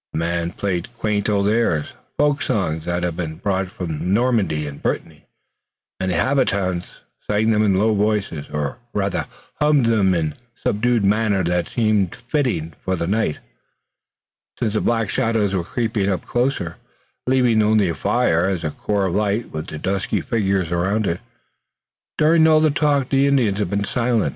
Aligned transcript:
The 0.13 0.17
man 0.17 0.49
played 0.53 0.91
quaint 0.95 1.29
old 1.29 1.47
airs, 1.47 1.93
folk 2.17 2.41
songs 2.41 2.85
that 2.85 3.03
had 3.03 3.15
been 3.15 3.35
brought 3.35 3.69
from 3.69 4.15
Normandy 4.15 4.65
and 4.65 4.81
Brittany, 4.81 5.27
and 5.99 6.09
the 6.09 6.15
habitants 6.15 7.01
sang 7.29 7.51
them 7.51 7.61
in 7.61 7.77
low 7.77 7.93
voices 7.93 8.47
or 8.51 8.79
rather 8.93 9.27
hummed 9.59 9.85
them 9.85 10.15
in 10.15 10.31
the 10.31 10.35
subdued 10.55 11.05
manner 11.05 11.43
that 11.43 11.67
seemed 11.69 12.15
fitting 12.15 12.73
to 12.87 12.95
the 12.95 13.05
night, 13.05 13.37
since 14.59 14.73
the 14.73 14.81
black 14.81 15.11
shadows 15.11 15.53
were 15.53 15.63
creeping 15.63 16.09
up 16.09 16.25
closer, 16.25 16.77
leaving 17.27 17.61
only 17.61 17.87
the 17.89 17.93
fire, 17.95 18.45
as 18.49 18.63
a 18.63 18.71
core 18.71 19.05
of 19.05 19.13
light 19.13 19.51
with 19.51 19.67
the 19.67 19.77
dusky 19.77 20.19
figures 20.19 20.71
around 20.71 21.05
it. 21.05 21.19
During 22.17 22.47
all 22.47 22.59
the 22.59 22.71
talk 22.71 23.09
the 23.09 23.27
Indians 23.27 23.59
had 23.59 23.69
been 23.69 23.83
silent. 23.83 24.29